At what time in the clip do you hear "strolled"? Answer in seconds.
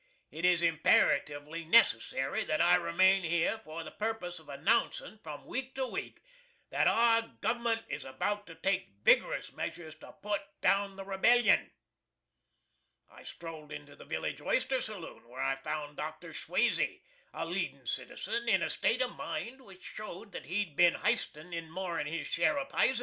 13.21-13.71